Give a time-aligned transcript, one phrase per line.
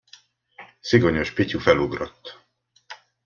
[0.79, 2.39] Szigonyos Pityu felugrott.